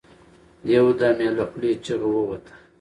يو 0.73 0.85
دم 0.99 1.17
يې 1.23 1.29
له 1.37 1.43
خولې 1.49 1.71
چيغه 1.85 2.07
ووته. 2.15 2.51